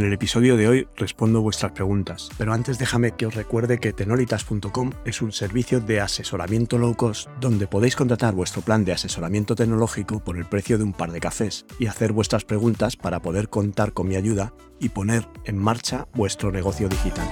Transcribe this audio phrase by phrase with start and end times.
[0.00, 3.92] En el episodio de hoy respondo vuestras preguntas, pero antes déjame que os recuerde que
[3.92, 9.54] tenolitas.com es un servicio de asesoramiento low cost donde podéis contratar vuestro plan de asesoramiento
[9.54, 13.50] tecnológico por el precio de un par de cafés y hacer vuestras preguntas para poder
[13.50, 17.28] contar con mi ayuda y poner en marcha vuestro negocio digital.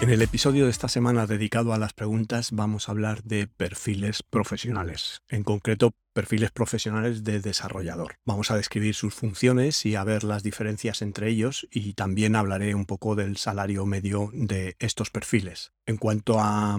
[0.00, 4.22] En el episodio de esta semana dedicado a las preguntas vamos a hablar de perfiles
[4.22, 8.16] profesionales, en concreto perfiles profesionales de desarrollador.
[8.24, 12.74] Vamos a describir sus funciones y a ver las diferencias entre ellos y también hablaré
[12.74, 15.72] un poco del salario medio de estos perfiles.
[15.84, 16.78] En cuanto a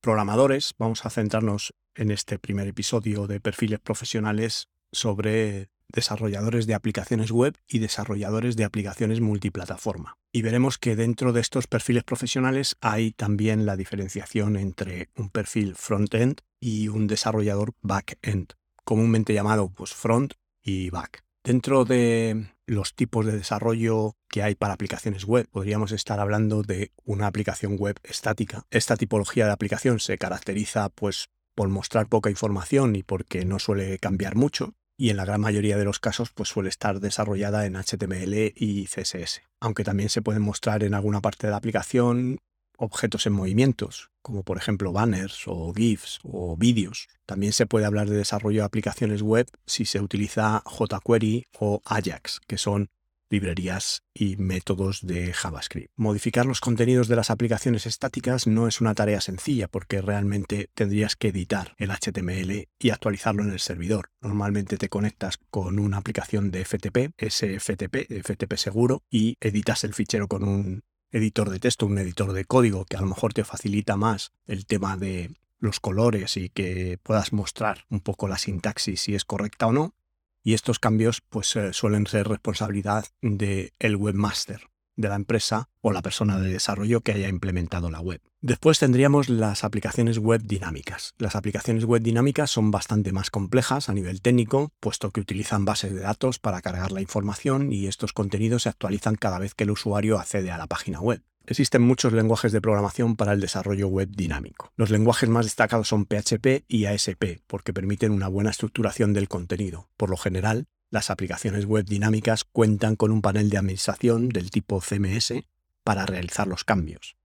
[0.00, 7.30] programadores, vamos a centrarnos en este primer episodio de perfiles profesionales sobre desarrolladores de aplicaciones
[7.30, 10.16] web y desarrolladores de aplicaciones multiplataforma.
[10.32, 15.74] Y veremos que dentro de estos perfiles profesionales hay también la diferenciación entre un perfil
[15.74, 21.24] front-end y un desarrollador back-end, comúnmente llamado pues, front y back.
[21.44, 26.92] Dentro de los tipos de desarrollo que hay para aplicaciones web, podríamos estar hablando de
[27.04, 28.64] una aplicación web estática.
[28.70, 33.98] Esta tipología de aplicación se caracteriza pues por mostrar poca información y porque no suele
[33.98, 37.76] cambiar mucho y en la gran mayoría de los casos pues suele estar desarrollada en
[37.76, 42.38] HTML y CSS, aunque también se pueden mostrar en alguna parte de la aplicación
[42.76, 47.08] objetos en movimientos, como por ejemplo banners o GIFs o vídeos.
[47.26, 52.40] También se puede hablar de desarrollo de aplicaciones web si se utiliza jQuery o Ajax,
[52.46, 52.90] que son
[53.32, 55.90] librerías y métodos de JavaScript.
[55.96, 61.16] Modificar los contenidos de las aplicaciones estáticas no es una tarea sencilla porque realmente tendrías
[61.16, 64.10] que editar el HTML y actualizarlo en el servidor.
[64.20, 70.28] Normalmente te conectas con una aplicación de FTP, SFTP, FTP seguro, y editas el fichero
[70.28, 73.96] con un editor de texto, un editor de código que a lo mejor te facilita
[73.96, 79.14] más el tema de los colores y que puedas mostrar un poco la sintaxis si
[79.14, 79.94] es correcta o no
[80.42, 85.92] y estos cambios pues eh, suelen ser responsabilidad del el webmaster de la empresa o
[85.92, 88.20] la persona de desarrollo que haya implementado la web.
[88.40, 91.14] Después tendríamos las aplicaciones web dinámicas.
[91.18, 95.94] Las aplicaciones web dinámicas son bastante más complejas a nivel técnico, puesto que utilizan bases
[95.94, 99.70] de datos para cargar la información y estos contenidos se actualizan cada vez que el
[99.70, 101.22] usuario accede a la página web.
[101.46, 104.72] Existen muchos lenguajes de programación para el desarrollo web dinámico.
[104.76, 109.88] Los lenguajes más destacados son PHP y ASP, porque permiten una buena estructuración del contenido.
[109.96, 114.80] Por lo general, las aplicaciones web dinámicas cuentan con un panel de administración del tipo
[114.80, 115.34] CMS
[115.82, 117.16] para realizar los cambios.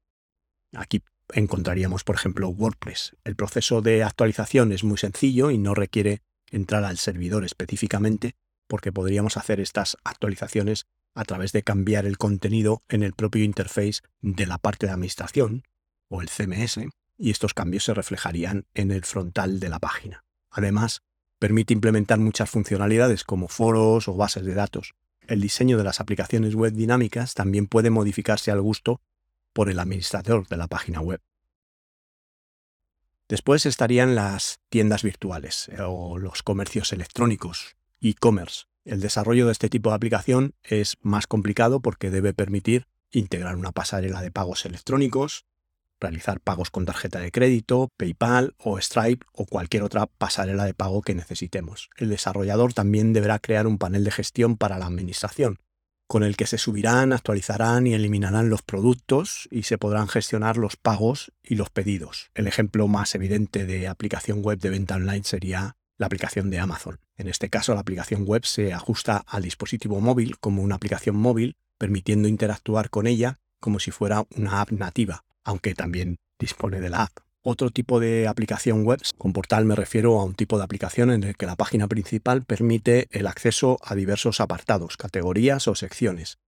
[0.73, 1.03] Aquí
[1.33, 3.15] encontraríamos, por ejemplo, WordPress.
[3.23, 8.35] El proceso de actualización es muy sencillo y no requiere entrar al servidor específicamente,
[8.67, 14.01] porque podríamos hacer estas actualizaciones a través de cambiar el contenido en el propio interface
[14.21, 15.63] de la parte de administración
[16.09, 16.79] o el CMS
[17.17, 20.23] y estos cambios se reflejarían en el frontal de la página.
[20.51, 21.01] Además,
[21.39, 24.93] permite implementar muchas funcionalidades como foros o bases de datos.
[25.21, 29.01] El diseño de las aplicaciones web dinámicas también puede modificarse al gusto
[29.53, 31.19] por el administrador de la página web.
[33.27, 39.69] Después estarían las tiendas virtuales eh, o los comercios electrónicos, e-commerce, el desarrollo de este
[39.69, 45.45] tipo de aplicación es más complicado porque debe permitir integrar una pasarela de pagos electrónicos,
[45.99, 51.01] realizar pagos con tarjeta de crédito, PayPal o Stripe o cualquier otra pasarela de pago
[51.01, 51.89] que necesitemos.
[51.97, 55.59] El desarrollador también deberá crear un panel de gestión para la administración,
[56.07, 60.77] con el que se subirán, actualizarán y eliminarán los productos y se podrán gestionar los
[60.77, 62.29] pagos y los pedidos.
[62.33, 66.99] El ejemplo más evidente de aplicación web de venta online sería la aplicación de Amazon.
[67.15, 71.55] En este caso, la aplicación web se ajusta al dispositivo móvil como una aplicación móvil,
[71.77, 77.03] permitiendo interactuar con ella como si fuera una app nativa, aunque también dispone de la
[77.03, 77.17] app.
[77.41, 81.23] Otro tipo de aplicación web, con portal me refiero a un tipo de aplicación en
[81.23, 86.39] el que la página principal permite el acceso a diversos apartados, categorías o secciones.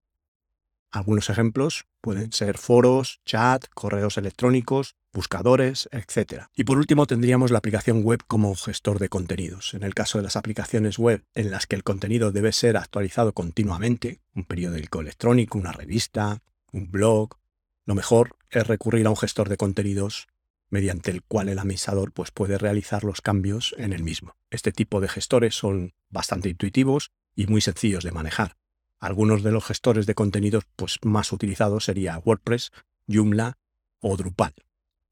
[0.92, 6.46] Algunos ejemplos pueden ser foros, chat, correos electrónicos, buscadores, etc.
[6.56, 9.74] Y por último tendríamos la aplicación web como gestor de contenidos.
[9.74, 13.34] En el caso de las aplicaciones web en las que el contenido debe ser actualizado
[13.34, 16.42] continuamente, un periódico electrónico, una revista,
[16.72, 17.38] un blog,
[17.86, 20.28] lo mejor es recurrir a un gestor de contenidos
[20.70, 24.36] mediante el cual el administrador pues, puede realizar los cambios en el mismo.
[24.52, 28.59] Este tipo de gestores son bastante intuitivos y muy sencillos de manejar.
[29.00, 32.72] Algunos de los gestores de contenidos pues, más utilizados sería WordPress,
[33.08, 33.58] Joomla
[34.00, 34.54] o Drupal.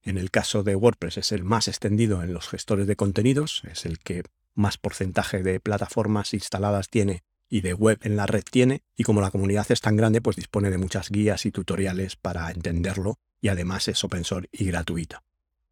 [0.04, 3.86] En el caso de WordPress es el más extendido en los gestores de contenidos, es
[3.86, 4.24] el que
[4.54, 9.22] más porcentaje de plataformas instaladas tiene y de web en la red tiene, y como
[9.22, 13.48] la comunidad es tan grande, pues dispone de muchas guías y tutoriales para entenderlo, y
[13.48, 15.24] además es open source y gratuita.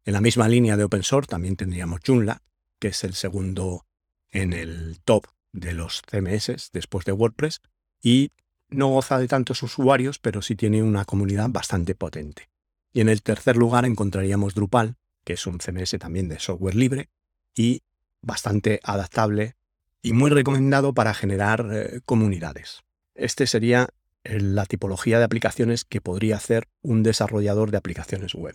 [0.04, 2.42] En la misma línea de open source también tendríamos Joomla,
[2.78, 3.86] que es el segundo
[4.30, 7.60] en el top de los CMS después de WordPress,
[8.06, 8.30] y
[8.68, 12.48] no goza de tantos usuarios, pero sí tiene una comunidad bastante potente.
[12.92, 14.94] Y en el tercer lugar encontraríamos Drupal,
[15.24, 17.10] que es un CMS también de software libre
[17.52, 17.82] y
[18.22, 19.56] bastante adaptable
[20.02, 22.82] y muy recomendado para generar eh, comunidades.
[23.16, 23.88] Este sería
[24.22, 28.54] la tipología de aplicaciones que podría hacer un desarrollador de aplicaciones web.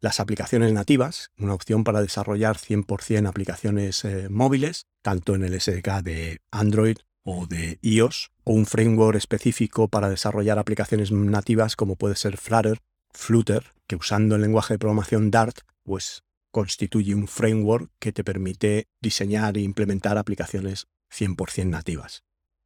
[0.00, 6.02] Las aplicaciones nativas, una opción para desarrollar 100% aplicaciones eh, móviles, tanto en el SDK
[6.02, 12.16] de Android o de iOS, o un framework específico para desarrollar aplicaciones nativas como puede
[12.16, 12.80] ser Flutter,
[13.12, 18.88] Flutter, que usando el lenguaje de programación Dart, pues constituye un framework que te permite
[19.00, 22.24] diseñar e implementar aplicaciones 100% nativas.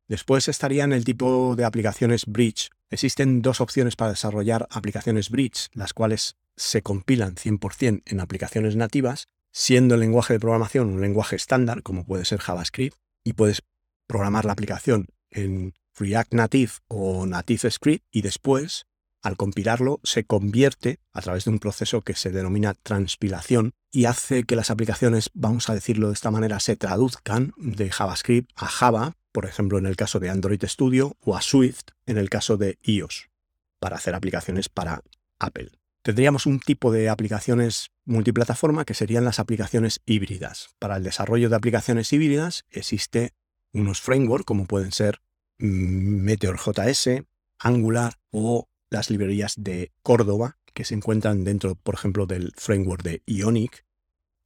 [0.08, 2.70] Después estarían el tipo de aplicaciones Bridge.
[2.90, 9.26] Existen dos opciones para desarrollar aplicaciones Bridge, las cuales se compilan 100% en aplicaciones nativas,
[9.52, 13.62] siendo el lenguaje de programación un lenguaje estándar, como puede ser JavaScript, y puedes
[14.06, 18.86] programar la aplicación en React Native o Native Script y después,
[19.22, 24.44] al compilarlo, se convierte a través de un proceso que se denomina transpilación y hace
[24.44, 29.14] que las aplicaciones, vamos a decirlo de esta manera, se traduzcan de JavaScript a Java,
[29.32, 32.78] por ejemplo en el caso de Android Studio, o a Swift en el caso de
[32.82, 33.30] iOS,
[33.78, 35.02] para hacer aplicaciones para
[35.38, 35.70] Apple.
[36.02, 40.68] Tendríamos un tipo de aplicaciones multiplataforma que serían las aplicaciones híbridas.
[40.78, 43.32] Para el desarrollo de aplicaciones híbridas existe
[43.72, 45.20] unos frameworks como pueden ser
[45.58, 47.24] mm, Meteor.js,
[47.58, 53.22] Angular o las librerías de Córdoba que se encuentran dentro, por ejemplo, del framework de
[53.26, 53.86] Ionic.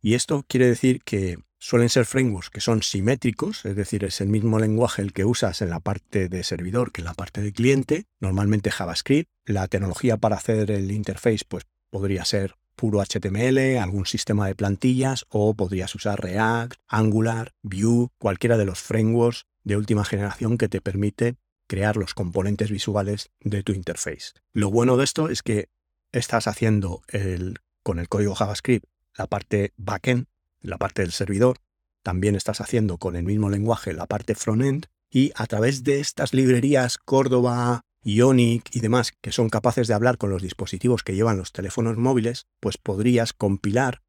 [0.00, 4.28] Y esto quiere decir que suelen ser frameworks que son simétricos, es decir, es el
[4.28, 7.52] mismo lenguaje el que usas en la parte de servidor que en la parte de
[7.52, 9.28] cliente, normalmente JavaScript.
[9.44, 15.27] La tecnología para hacer el interface pues podría ser puro HTML, algún sistema de plantillas
[15.29, 20.81] o podrías usar React, Angular, Vue, cualquiera de los frameworks de última generación que te
[20.81, 21.37] permite
[21.67, 24.32] crear los componentes visuales de tu interface.
[24.55, 25.69] Lo bueno de esto es que
[26.11, 30.29] estás haciendo el, con el código JavaScript la parte backend,
[30.62, 31.59] la parte del servidor,
[32.03, 36.32] también estás haciendo con el mismo lenguaje la parte frontend y a través de estas
[36.32, 41.37] librerías Córdoba, Ionic y demás que son capaces de hablar con los dispositivos que llevan
[41.37, 44.02] los teléfonos móviles, pues podrías compilar,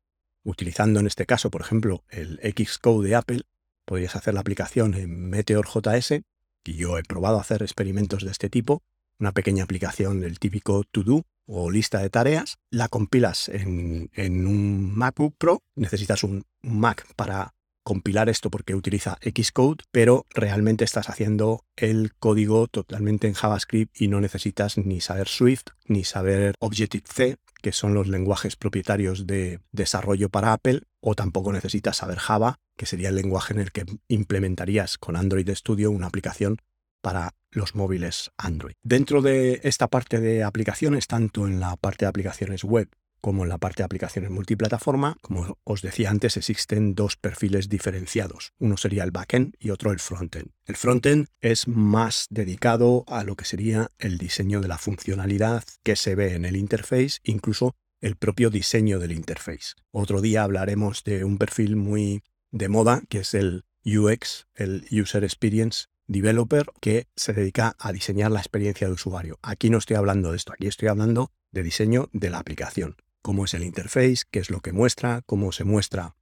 [0.44, 3.42] utilizando en este caso, por ejemplo, el Xcode de Apple,
[3.86, 6.22] podrías hacer la aplicación en Meteor.js,
[6.64, 8.84] y yo he probado hacer experimentos de este tipo,
[9.20, 14.96] una pequeña aplicación del típico to-do o lista de tareas, la compilas en, en un
[14.96, 17.54] MacBook Pro, necesitas un Mac para
[17.84, 24.08] compilar esto porque utiliza Xcode, pero realmente estás haciendo el código totalmente en JavaScript y
[24.08, 30.30] no necesitas ni saber Swift ni saber Objective-C, que son los lenguajes propietarios de desarrollo
[30.30, 34.98] para Apple, o tampoco necesitas saber Java, que sería el lenguaje en el que implementarías
[34.98, 36.58] con Android Studio una aplicación
[37.02, 38.74] para los móviles Android.
[38.84, 42.90] Dentro de esta parte de aplicaciones, tanto en la parte de aplicaciones web
[43.22, 48.54] como en la parte de aplicaciones multiplataforma, como os decía antes, existen dos perfiles diferenciados.
[48.60, 50.50] Uno sería el backend y otro el frontend.
[50.66, 55.96] El frontend es más dedicado a lo que sería el diseño de la funcionalidad que
[55.96, 59.76] se ve en el interface, incluso el propio diseño del interface.
[59.92, 65.24] Otro día hablaremos de un perfil muy de moda que es el UX, el User
[65.24, 69.40] Experience Developer, que se dedica a diseñar la experiencia de usuario.
[69.44, 73.46] Aquí no estoy hablando de esto, aquí estoy hablando de diseño de la aplicación cómo
[73.46, 76.16] es el interface, qué es lo que muestra, cómo se muestra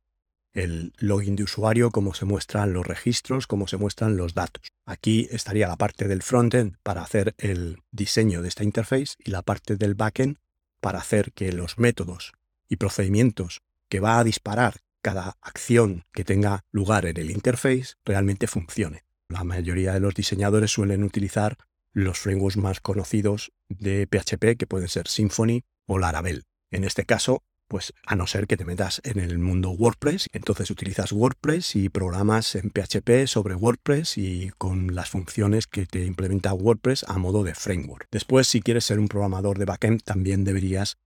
[0.53, 4.67] el login de usuario, cómo se muestran los registros, cómo se muestran los datos.
[4.85, 9.41] Aquí estaría la parte del frontend para hacer el diseño de esta interface y la
[9.41, 10.37] parte del backend
[10.81, 12.33] para hacer que los métodos
[12.67, 18.47] y procedimientos que va a disparar cada acción que tenga lugar en el interface realmente
[18.47, 19.05] funcione.
[19.27, 21.57] La mayoría de los diseñadores suelen utilizar
[21.93, 26.45] los frameworks más conocidos de PHP que pueden ser Symfony o Laravel.
[26.71, 30.71] En este caso, pues a no ser que te metas en el mundo WordPress, entonces
[30.71, 36.53] utilizas WordPress y programas en PHP sobre WordPress y con las funciones que te implementa
[36.53, 38.07] WordPress a modo de framework.
[38.11, 40.97] Después, si quieres ser un programador de backend, también deberías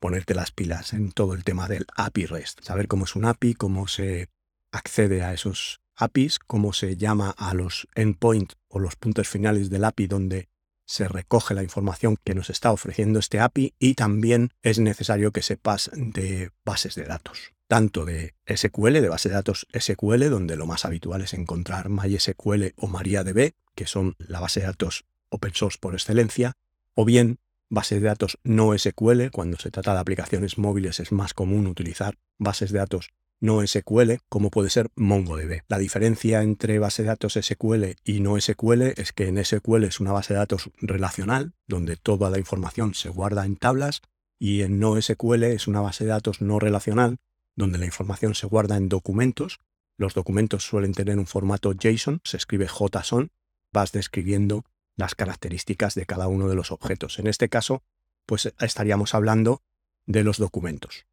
[0.00, 3.54] ponerte las pilas en todo el tema del API REST, saber cómo es un API,
[3.54, 4.28] cómo se
[4.72, 9.84] accede a esos APIs, cómo se llama a los endpoints o los puntos finales del
[9.84, 10.48] API donde
[10.88, 15.42] se recoge la información que nos está ofreciendo este API y también es necesario que
[15.42, 17.52] sepas de bases de datos.
[17.68, 22.72] tanto de SQL, de base de datos SQL, donde lo más habitual es encontrar MySQL
[22.76, 26.54] o MariaDB, que son la base de datos open source por excelencia,
[26.94, 31.34] o bien bases de datos no SQL, cuando se trata de aplicaciones móviles es más
[31.34, 35.62] común utilizar bases de datos no SQL, como puede ser MongoDB.
[35.68, 40.00] La diferencia entre base de datos SQL y no SQL es que en SQL es
[40.00, 44.02] una base de datos relacional, donde toda la información se guarda en tablas,
[44.38, 47.18] y en no SQL es una base de datos no relacional,
[47.56, 49.60] donde la información se guarda en documentos.
[49.96, 53.30] Los documentos suelen tener un formato JSON, se escribe JSON,
[53.72, 54.64] vas describiendo
[54.96, 57.18] las características de cada uno de los objetos.
[57.18, 57.82] En este caso,
[58.26, 59.62] pues estaríamos hablando
[60.06, 61.06] de los documentos.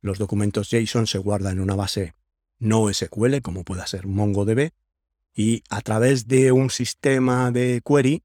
[0.00, 2.14] Los documentos JSON se guardan en una base
[2.58, 4.70] no SQL, como pueda ser MongoDB,
[5.34, 8.22] y a través de un sistema de query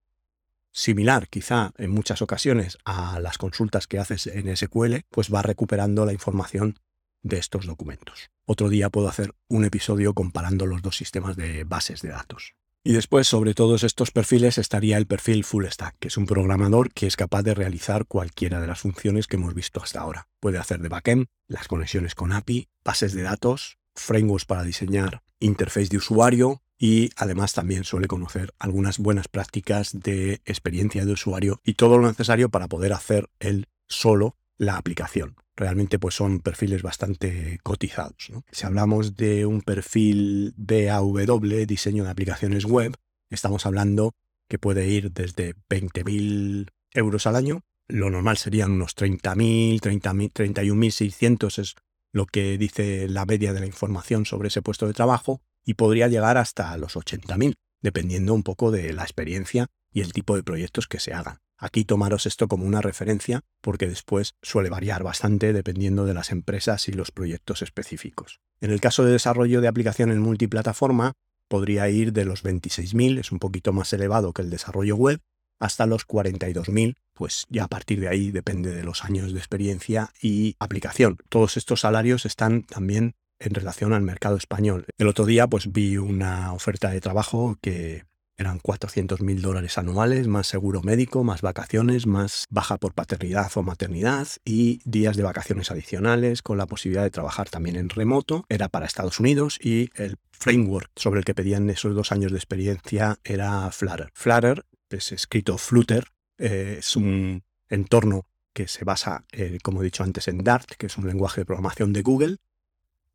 [0.71, 6.05] similar quizá en muchas ocasiones a las consultas que haces en SQL, pues va recuperando
[6.05, 6.79] la información
[7.23, 8.31] de estos documentos.
[8.45, 12.55] Otro día puedo hacer un episodio comparando los dos sistemas de bases de datos.
[12.83, 16.91] Y después, sobre todos estos perfiles, estaría el perfil Full Stack, que es un programador
[16.91, 20.27] que es capaz de realizar cualquiera de las funciones que hemos visto hasta ahora.
[20.39, 25.89] Puede hacer de backend, las conexiones con API, bases de datos, frameworks para diseñar interface
[25.89, 31.75] de usuario y además también suele conocer algunas buenas prácticas de experiencia de usuario y
[31.75, 37.59] todo lo necesario para poder hacer él solo la aplicación realmente pues son perfiles bastante
[37.61, 38.31] cotizados.
[38.51, 42.95] Si hablamos de un perfil BAW, diseño de aplicaciones web,
[43.29, 44.11] estamos hablando
[44.49, 51.75] que puede ir desde 20.000 euros al año, lo normal serían unos 30.000, 31.600 es
[52.11, 56.07] lo que dice la media de la información sobre ese puesto de trabajo, y podría
[56.07, 60.87] llegar hasta los 80.000, dependiendo un poco de la experiencia y el tipo de proyectos
[60.87, 61.37] que se hagan.
[61.61, 66.87] Aquí tomaros esto como una referencia porque después suele variar bastante dependiendo de las empresas
[66.87, 68.39] y los proyectos específicos.
[68.61, 71.13] En el caso de desarrollo de aplicaciones multiplataforma,
[71.47, 75.19] podría ir de los 26.000, es un poquito más elevado que el desarrollo web,
[75.59, 80.11] hasta los 42.000, pues ya a partir de ahí depende de los años de experiencia
[80.19, 81.17] y aplicación.
[81.29, 84.87] Todos estos salarios están también en relación al mercado español.
[84.97, 88.05] El otro día pues vi una oferta de trabajo que
[88.41, 93.63] eran 400 mil dólares anuales, más seguro médico, más vacaciones, más baja por paternidad o
[93.63, 98.45] maternidad y días de vacaciones adicionales con la posibilidad de trabajar también en remoto.
[98.49, 102.37] Era para Estados Unidos y el framework sobre el que pedían esos dos años de
[102.37, 104.09] experiencia era Flutter.
[104.13, 106.07] Flutter, es escrito Flutter,
[106.37, 110.87] eh, es un entorno que se basa, eh, como he dicho antes, en Dart, que
[110.87, 112.37] es un lenguaje de programación de Google,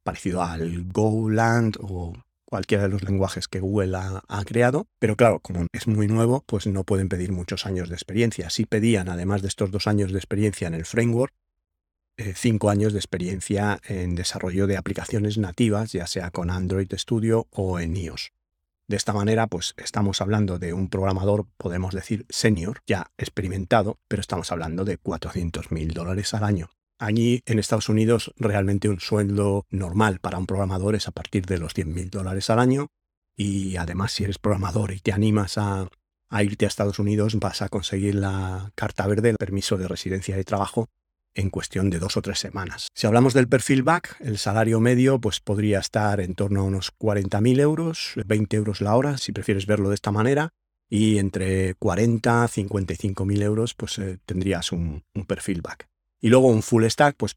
[0.03, 2.15] parecido al Golang o
[2.47, 6.67] cualquiera de los lenguajes que Google ha, creado, pero claro, como es muy nuevo, pues
[6.67, 8.49] no pueden pedir muchos años de experiencia.
[8.51, 11.35] Sí pedían, además de estos dos años de experiencia en el framework,
[12.17, 17.47] eh, cinco años de experiencia en desarrollo de aplicaciones nativas, ya sea con Android Studio
[17.51, 18.33] o en iOS.
[18.89, 24.21] De esta manera, pues estamos hablando de un programador, podemos decir, senior, ya experimentado, pero
[24.21, 26.71] estamos hablando de 400 mil dólares al año.
[26.99, 31.59] Allí en Estados Unidos realmente un sueldo normal para un programador es a partir de
[31.59, 32.89] los 100 mil dólares al año
[33.37, 35.89] y además si eres programador y te animas a,
[36.43, 40.45] irte a Estados Unidos vas a conseguir la carta verde, el permiso de residencia y
[40.45, 40.89] trabajo
[41.35, 42.89] en cuestión de dos o tres semanas.
[42.95, 46.97] Si hablamos del perfil back, el salario medio pues podría estar en torno a unos
[46.99, 50.55] 40.000 euros, 20 euros la hora, si prefieres verlo de esta manera,
[50.89, 55.91] y entre 40 a 55.000 euros pues eh, tendrías un perfil back.
[56.21, 57.37] Y luego un full stack, pues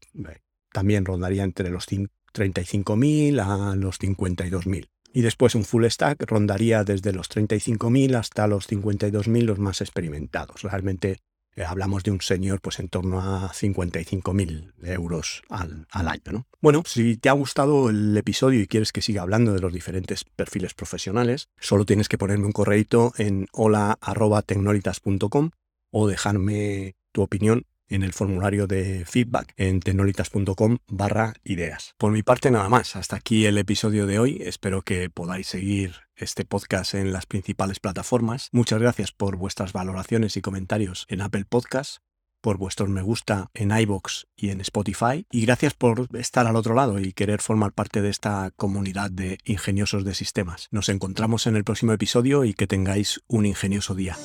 [0.72, 4.88] también rondaría entre los 35.000 a los 52.000.
[5.12, 10.62] Y después un full stack rondaría desde los 35.000 hasta los 52.000 los más experimentados.
[10.62, 11.18] Realmente
[11.56, 16.22] eh, hablamos de un senior pues en torno a 55.000 euros al, al año.
[16.30, 16.46] ¿no?
[16.60, 20.24] Bueno, si te ha gustado el episodio y quieres que siga hablando de los diferentes
[20.24, 25.50] perfiles profesionales, solo tienes que ponerme un correito en hola.tecnolitas.com
[25.90, 31.94] o dejarme tu opinión en el formulario de feedback en tecnolitas.com barra ideas.
[31.98, 35.96] Por mi parte nada más, hasta aquí el episodio de hoy, espero que podáis seguir
[36.16, 38.48] este podcast en las principales plataformas.
[38.52, 42.00] Muchas gracias por vuestras valoraciones y comentarios en Apple Podcasts
[42.40, 45.26] por vuestros me gusta en iBox y en Spotify.
[45.30, 49.38] Y gracias por estar al otro lado y querer formar parte de esta comunidad de
[49.44, 50.68] ingeniosos de sistemas.
[50.70, 54.16] Nos encontramos en el próximo episodio y que tengáis un ingenioso día.